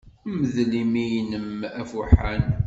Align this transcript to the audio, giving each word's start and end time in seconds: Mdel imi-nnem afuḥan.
Mdel 0.39 0.71
imi-nnem 0.81 1.47
afuḥan. 1.81 2.43